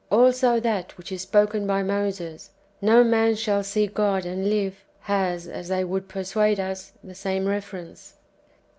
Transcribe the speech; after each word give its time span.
Also 0.09 0.59
that 0.59 0.97
which 0.97 1.11
is 1.11 1.21
spoken 1.21 1.67
by 1.67 1.83
Moses," 1.83 2.49
No 2.91 3.03
man 3.03 3.35
shall 3.35 3.61
see 3.63 3.85
God 3.85 4.25
and 4.25 4.49
live," 4.49 4.73
^ 4.73 4.75
has, 5.01 5.47
as 5.47 5.67
they 5.67 5.83
would 5.83 6.07
persuade 6.09 6.59
us, 6.59 6.93
the 7.03 7.13
same 7.13 7.45
reference. 7.45 8.15